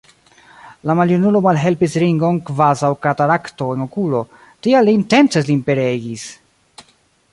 La 0.89 0.93
maljunulo 0.99 1.41
malhelpis 1.47 1.97
Ringon 2.03 2.39
kvazaŭ 2.47 2.91
katarakto 3.07 3.69
en 3.77 3.85
okulo, 3.87 4.23
tial 4.69 4.89
li 4.91 4.97
intence 5.01 5.45
lin 5.51 5.61
pereigis! 5.69 6.27